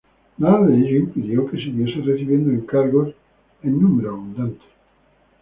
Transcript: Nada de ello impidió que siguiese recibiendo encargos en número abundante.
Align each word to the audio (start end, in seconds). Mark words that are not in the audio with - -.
Nada 0.39 0.65
de 0.65 0.77
ello 0.79 0.97
impidió 1.01 1.45
que 1.45 1.57
siguiese 1.57 2.01
recibiendo 2.01 2.49
encargos 2.49 3.13
en 3.61 3.79
número 3.79 4.09
abundante. 4.13 4.65